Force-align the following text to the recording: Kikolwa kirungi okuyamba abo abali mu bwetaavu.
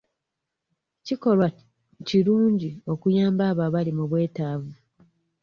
Kikolwa 1.05 1.47
kirungi 2.07 2.69
okuyamba 2.93 3.43
abo 3.49 3.61
abali 3.67 3.91
mu 3.97 4.05
bwetaavu. 4.09 4.73